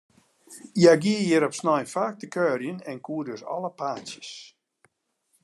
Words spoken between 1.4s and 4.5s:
op snein faak te kuierjen, en koe dus alle paadsjes.